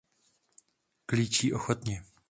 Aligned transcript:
Klíčí 1.05 1.53
ochotně. 1.53 2.03